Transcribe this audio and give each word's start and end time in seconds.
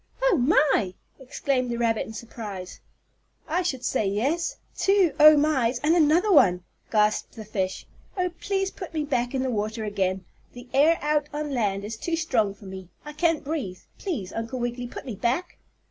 "Oh, 0.23 0.35
my!" 0.35 0.95
exclaimed 1.19 1.69
the 1.69 1.77
rabbit 1.77 2.07
in 2.07 2.13
surprise. 2.13 2.79
"I 3.47 3.61
should 3.61 3.85
say 3.85 4.07
yes! 4.07 4.57
Two 4.75 5.13
Oh 5.19 5.37
mys 5.37 5.77
and 5.83 5.95
another 5.95 6.31
one!" 6.31 6.63
gasped 6.91 7.33
the 7.35 7.45
fish. 7.45 7.85
"Oh, 8.17 8.31
please 8.39 8.71
put 8.71 8.95
me 8.95 9.03
back 9.03 9.35
in 9.35 9.43
the 9.43 9.51
water 9.51 9.83
again. 9.83 10.25
The 10.53 10.67
air 10.73 10.97
out 11.03 11.29
on 11.31 11.51
land 11.53 11.85
is 11.85 11.97
too 11.97 12.15
strong 12.15 12.55
for 12.55 12.65
me. 12.65 12.89
I 13.05 13.13
can't 13.13 13.43
breathe. 13.43 13.81
Please, 13.99 14.33
Uncle 14.33 14.59
Wiggily, 14.59 14.87
put 14.87 15.05
me 15.05 15.13
back." 15.13 15.59